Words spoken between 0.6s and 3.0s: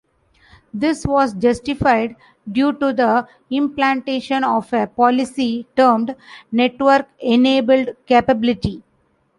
This was justified due to